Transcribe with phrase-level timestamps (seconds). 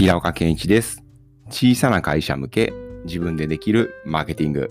[0.00, 1.04] 平岡健一です。
[1.50, 2.72] 小さな会社向け
[3.04, 4.70] 自分でできるマーケティング。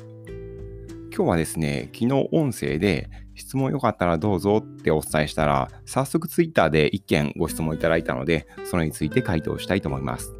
[1.16, 10.34] 今日はですね、昨日音声で質問よかったらどうぞってお伝えしたら、早速ツイッターで一件ご質問いただいたので、それについて回答したいと思います。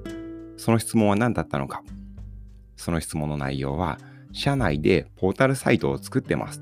[0.58, 1.84] その質問は何だったのか。
[2.76, 4.00] その質問の内容は、
[4.32, 6.62] 社内でポータルサイトを作ってます。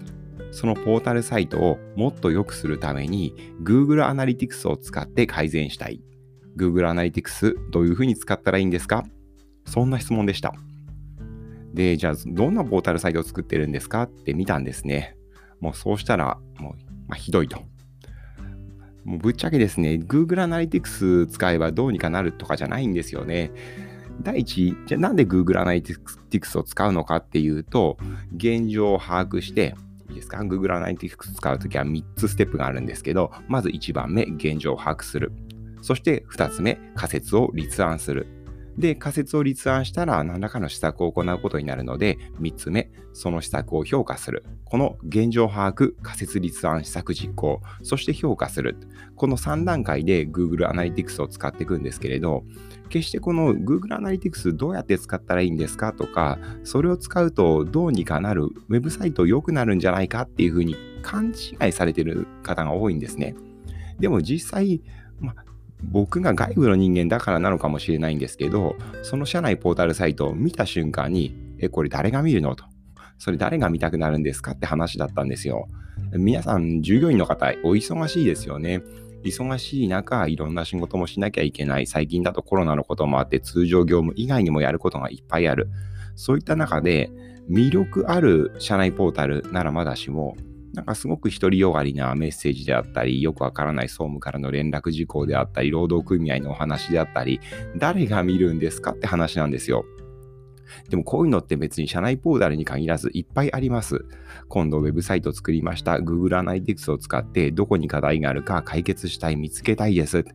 [0.52, 3.34] そのポータルサイトをもっと良くするために
[3.64, 6.02] Google Analytics を使って改善したい。
[6.58, 9.06] Google Analytics どういうふうに使ったらいいんですか？
[9.66, 10.54] そんな質問でした。
[11.74, 14.04] で、じゃあどんなポータルサイトを作ってるんですか？
[14.04, 15.16] って見たんですね。
[15.60, 16.74] もうそうしたら、もう、
[17.08, 17.62] まあ、ひどいと。
[19.04, 23.52] もうぶっちゃけですね、Google Analytics 使えばどうにかなるとかじゃないんですよね。
[24.22, 27.98] 第一、じゃあなんで Google Analytics を使うのかっていうと、
[28.36, 29.76] 現状を把握して、
[30.10, 35.32] いいですか ?Google Analytics 使うときは3つステップがあるんですけど、まず1番目、現状を把握する。
[35.82, 38.28] そして2つ目、仮説を立案する。
[38.78, 44.44] で、仮説を立案したら何らかの施策を行うことになるので、3つ目、その施策を評価する。
[44.66, 48.78] この現状把握、仮説立案、施策実行、そして評価する。
[49.16, 52.44] この3段階で Google Analytics を使っていくんですけれど、
[52.90, 55.92] 決してこの Google Analytics どうやって使ったらいいんですか？
[55.92, 60.22] とか、それを使うとどうにかなる、ウェブサイト良くなるんじゃないか？
[60.22, 63.36] っていうふうに勘違いされてる方が多いんですね。
[64.00, 64.84] でも実際、
[65.20, 65.34] ま
[65.84, 72.56] 僕が外部の人間だからなのかもしれないんですけど、その社内ポータルサイトを見た瞬間に、え、これ誰が見るの？
[72.56, 72.66] と。
[73.20, 74.52] それ誰が見たくなるんですか？
[74.52, 75.68] って話だったんですよ。
[76.14, 78.82] 皆さん、従業員の方、お忙しいですよね。
[79.24, 81.88] 忙しい中、いろんな仕事もしなきゃいけない。
[81.88, 85.70] 最近だとコロナのこともあって、通常業務以外にもやることがいっぱいある。
[86.16, 87.10] そういった中で、
[87.50, 90.36] 魅力ある社内ポータルならまだしも、
[90.78, 97.40] なんかすごく独りよがりなメッセージであったり、よくわからない総務からの連絡事項であったり、労働組合のお話であったり、
[97.78, 99.86] 誰が見るんですかって話なんですよ。
[100.90, 104.06] でもこういうのって別に社内ポータルに限らずいっぱいあります。
[104.50, 105.94] 今度ウェブサイト作りました。
[105.94, 110.26] Google Analytics を使ってどこに課題があるか解決したい、見つけたいです。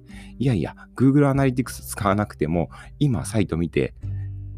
[0.40, 3.94] いやいや、Google Analytics 使わなくても今サイト見て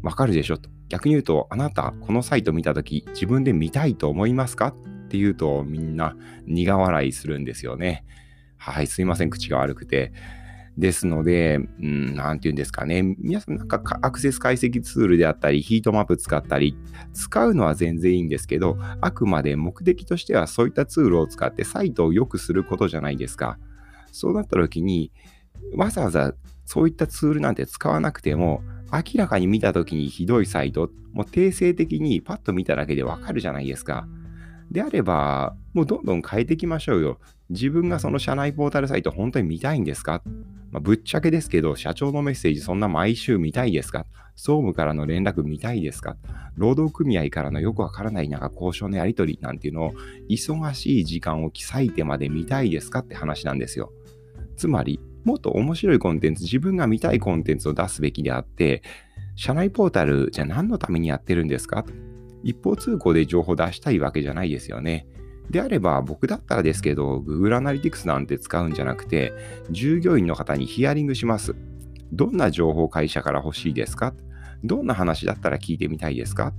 [0.01, 0.71] わかるでしょと。
[0.89, 4.73] 逆に言うと、あなたこのサイト見たとき自分で見たいと思いますか？
[5.05, 8.03] って言うとみんな苦笑いするんですよね。
[8.57, 10.11] はい、すいません、口が悪くて。
[10.77, 13.01] ですので、うん、なんて言うんですかね。
[13.19, 16.75] 皆さんなんかアクセス解析ツールであったり、ヒートマップ使ったり、
[17.13, 23.57] 使うのは全然いいんですけど、あくまで目的としてはそういったツールを使ってサイトを良くすることじゃないですか。
[24.11, 25.13] そうなった時に、
[25.75, 26.33] わざわざ
[26.65, 28.61] そういったツールなんて使わなくても、
[28.91, 34.07] 明らかに見た時にひどいサイト、もう定性的にパッと見ただけでわかるじゃないですか。
[34.75, 37.17] であれば、もうどんどん変えていきましょうよ。
[37.49, 40.21] 自分がその社内ポータルサイト本当に見たいんですか、
[40.71, 44.05] まあ、ぶっちゃけですけど、社長のメッセージそんな毎週見たいですか？
[44.35, 46.17] 総務からの連絡見たいですか？
[46.55, 49.93] 労働組合からのよくわからないなんか交渉のやり取りなんていうのを
[50.29, 53.91] 忙しい時間を割いてまで見たいですかって話なんですよ。
[54.57, 58.83] つまり、もっと面白いコンテンツ、自分が見たいコンテンツを出すべきであって、
[59.35, 61.85] 社内ポータルじゃ何のためにやってるんですか？
[62.45, 65.07] 一方通行で情報出したいわけじゃないですよね。
[65.49, 69.33] であれば、僕だったらですけど、Google Analytics なんて使うんじゃなくて、
[69.69, 71.55] 従業員の方にヒアリングします。
[72.11, 74.13] どんな情報会社から欲しいですか？
[74.63, 76.53] どんな話だったら聞いてみたいですか？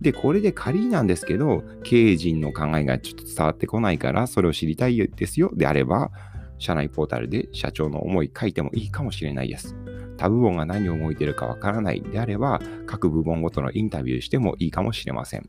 [0.00, 6.10] で、これで仮になんですけど、経営陣の考えがちょっと伝わってこないから、それを知りたいですよであれば、
[6.58, 9.76] 社内ポータルで社長の思い書いてもいいかもしれないです。
[10.16, 15.48] 他部門が何を動いているかわからないであれば、各部門ごとのインタビューしてもいいかもしれません。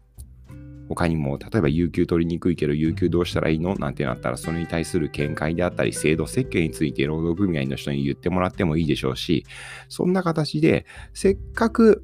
[0.88, 3.76] 他にも、例えば有給取りにくいけど、有給どうしたらいいの？
[3.76, 9.48] なんてなったら、それに対する見解であったり、制度設計について労働組合の人に言ってもらってもいいでしょうし、
[9.90, 12.04] そんな形で、せっかく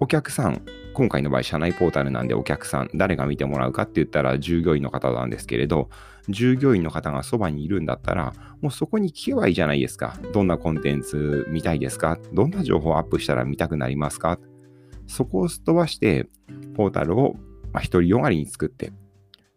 [0.00, 0.62] お客さん、
[0.94, 5.90] 今回の場合、社内ポータルなんでお客さん、誰が見てもらうかって言ったら従業員の方なんですけれど、
[6.28, 8.32] 従業員の方がそばにいるんだったら、
[8.62, 10.18] もうそこに聞けばいいじゃないですか。
[10.32, 12.18] どんなコンテンツ見たいですか？
[12.32, 14.38] どんな情報をアップしたら見たくなりますか？
[15.06, 16.28] そこをすっ飛ばして、
[16.74, 17.36] ポータルを
[17.72, 18.92] まあ、独りよがりに作って、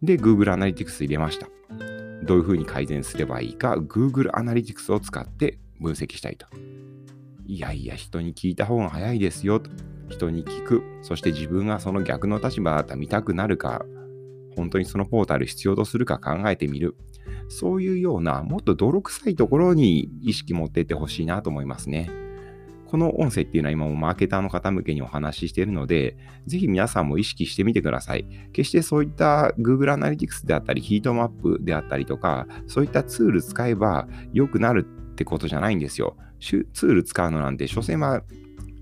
[0.02, 1.46] で、Google Analytics 入れました。
[2.24, 6.46] どういうふうに改善すればいいか、Google Analytics を使って分析したいと。
[7.46, 9.70] いやいや、人に聞いた方が早いですよと。
[10.08, 10.82] 人に聞く。
[11.02, 13.84] そして自分がその逆の立場だったら見たくなるか、
[14.56, 16.96] 本当にそのポータル必要とするか考えてみる。
[17.48, 22.10] そういうような、もっと泥臭いところに意識持っていってほしいなと思いますね。
[22.86, 26.16] この音声っていうのは今もマーケターの方向けにお話ししているので、
[26.46, 28.26] ぜひ皆さんも意識してみてください。
[28.52, 36.16] 決してそういった Google Analytics であったり、ヒートマップであったりとか、そういったツール使えば良くなるってことじゃないんですよ。
[36.40, 38.22] ツール使うのなんて、所詮は、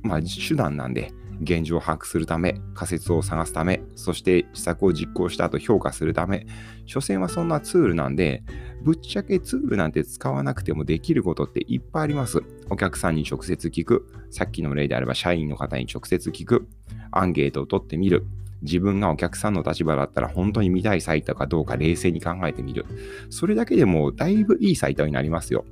[0.06, 1.12] まあ、手段なんで、
[1.42, 6.46] 現状を把握するため、仮説を探すため、そして施策を実行した後評価するため、
[6.86, 8.42] 所詮はそんなツールなんで、
[8.82, 12.42] ぶっちゃけツールなんて使わなくてもできることっていっぱいあります。
[12.70, 16.68] お客さんに直接聞く、さっきの例であれば社員の方に直接聞く、
[17.10, 18.26] アンケートを取ってみる、
[18.62, 22.86] 自分がお客さんの立場だったら本当に見たいサイトかどうか冷静に考えてみる。
[23.28, 25.64] それだけでもだいぶいいサイトになりますよ。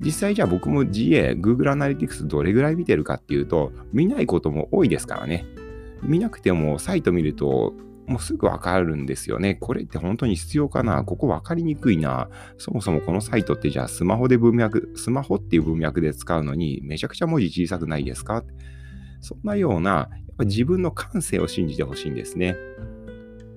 [0.00, 5.44] 実際じゃあ僕も GA、Google Analytics どれぐらい見てるかっていうと、見ないことも多いですからね。
[6.02, 7.74] 見なくてもサイト見ると、
[8.06, 9.54] もうすぐわかるんですよね。
[9.54, 11.04] これって本当に必要かな？
[11.04, 12.28] ここわかりにくいな。
[12.58, 18.42] そもそもこのサイトってじゃあスマホで文脈、スマホっていう文脈で使うのにめちゃくちゃ文字小さくないですか？
[19.20, 22.56] そんなような、やっぱ自分の感性を信じてほしいんですね。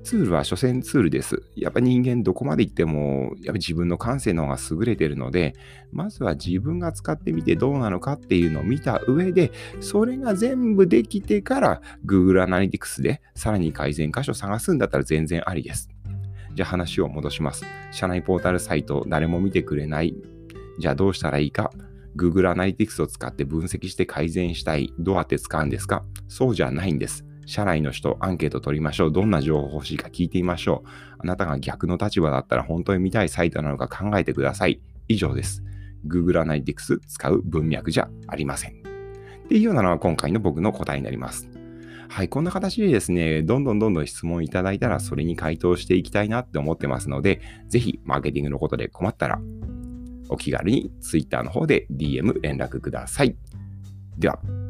[0.04, 1.42] ツールは所詮ツールです。
[1.56, 5.56] やっぱ人間どこまで行っても、やっぱ自分の感性の方が優れてるので、
[5.92, 15.90] まずは自分が使ってみてどうなのかっていうのを見た上で、それが全部できてから Google Analytics でさらに改善箇所を探すんだったら全然ありです。
[16.54, 17.66] じゃあ話を戻します。
[17.92, 20.16] 社内ポータルサイト誰も見てくれない。
[20.80, 21.72] じゃあどうしたらいいか。
[22.16, 24.94] Google Analytics を使って分析して改善したい。
[25.00, 27.26] どうやって使うんですかそうじゃないんです。
[27.46, 29.12] 社内の人、アンケート取りましょう。
[29.12, 30.90] どんな情報欲しいか聞いてみましょう。
[31.20, 34.82] あなたが逆の立場だったら本当に見たいサイトなのか考えてください。
[35.08, 35.64] 以上です。
[36.08, 38.72] Google Analytics 使う文脈じゃありません。
[38.72, 41.50] っていうようなのが今回の僕の答えになります。
[42.10, 49.42] はい、こんな形でですね、どんどんどんどん質問いただいたらそれに回答していきたいなって思ってますので、ぜひマーケティングのことで困ったら
[50.30, 53.36] お気軽に Twitter の方で DM 連絡ください。
[54.18, 54.63] では。